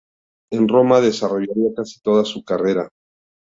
[0.51, 2.89] En Roma desarrollaría casi toda su carrera.